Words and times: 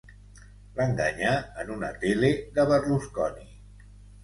L'enganyà 0.79 1.35
en 1.65 1.69
una 1.77 1.91
tele 2.05 2.33
de 2.59 2.67
Berlusconi. 2.75 3.49